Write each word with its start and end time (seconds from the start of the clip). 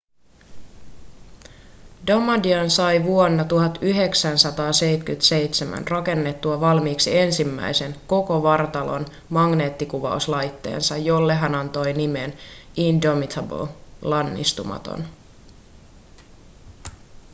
damadian 2.07 2.69
sai 2.71 3.03
vuonna 3.03 3.43
1977 3.43 5.87
rakennettua 5.87 6.61
valmiiksi 6.61 7.17
ensimmäisen 7.17 7.95
koko 8.07 8.43
vartalon 8.43 9.05
magneettikuvauslaitteensa 9.29 10.97
jolle 10.97 11.35
hän 11.35 11.55
antoi 11.55 11.93
nimen 11.93 12.33
indomitable 12.77 13.67
lannistumaton 14.01 15.05